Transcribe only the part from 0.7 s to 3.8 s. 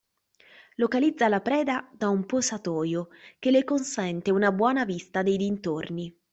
Localizza la preda da un posatoio che le